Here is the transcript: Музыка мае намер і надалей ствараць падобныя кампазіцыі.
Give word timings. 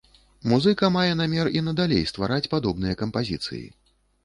Музыка 0.53 0.89
мае 0.95 1.11
намер 1.19 1.51
і 1.59 1.61
надалей 1.67 2.03
ствараць 2.13 2.51
падобныя 2.57 2.99
кампазіцыі. 3.05 3.65